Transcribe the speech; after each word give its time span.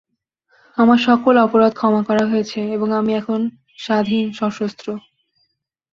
আমার 0.77 0.99
সকল 1.07 1.33
অপরাধ 1.37 1.71
ক্ষমা 1.73 2.01
করা 2.03 2.25
হয়েছে, 2.25 2.59
এবং 2.75 2.87
আমি 2.93 3.11
এখন 3.15 3.39
স্বাধীন, 3.77 4.25
সশস্ত্রও। 4.31 4.97